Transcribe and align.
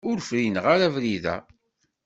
Ur 0.09 0.17
frineɣ 0.27 0.65
ara 0.73 0.85
abrid-a. 0.89 1.35